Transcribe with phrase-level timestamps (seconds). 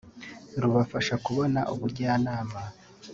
[0.61, 2.61] rubafasha kubona ubujyanama